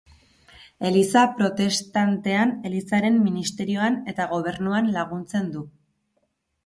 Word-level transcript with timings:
Eliza 0.87 1.21
protestantean 1.41 2.53
elizaren 2.69 3.21
ministerioan 3.27 4.01
eta 4.15 4.27
gobernuan 4.33 4.93
laguntzen 4.97 5.53
du. 5.59 5.63